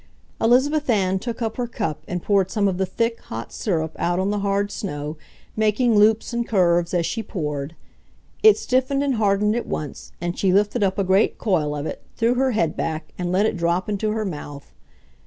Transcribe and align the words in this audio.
Elizabeth 0.41 0.89
Ann 0.89 1.19
took 1.19 1.43
up 1.43 1.57
her 1.57 1.67
cup 1.67 2.01
and 2.07 2.23
poured 2.23 2.49
some 2.49 2.67
of 2.67 2.79
the 2.79 2.87
thick, 2.87 3.19
hot 3.25 3.53
syrup 3.53 3.95
out 3.99 4.17
on 4.17 4.31
the 4.31 4.39
hard 4.39 4.71
snow, 4.71 5.15
making 5.55 5.93
loops 5.95 6.33
and 6.33 6.47
curves 6.47 6.91
as 6.91 7.05
she 7.05 7.21
poured. 7.21 7.75
It 8.41 8.57
stiffened 8.57 9.03
and 9.03 9.13
hardened 9.17 9.55
at 9.55 9.67
once, 9.67 10.11
and 10.19 10.35
she 10.35 10.51
lifted 10.51 10.81
up 10.81 10.97
a 10.97 11.03
great 11.03 11.37
coil 11.37 11.75
of 11.75 11.85
it, 11.85 12.01
threw 12.15 12.33
her 12.33 12.53
head 12.53 12.75
back, 12.75 13.13
and 13.19 13.31
let 13.31 13.45
it 13.45 13.55
drop 13.57 13.87
into 13.87 14.09
her 14.09 14.25
mouth. 14.25 14.71